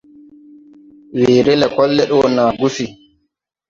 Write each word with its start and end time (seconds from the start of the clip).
Weere 1.19 1.53
lɛkɔl 1.61 1.89
lɛd 1.97 2.11
wɔ 2.17 2.25
naa 2.35 2.51
gusi. 2.59 2.85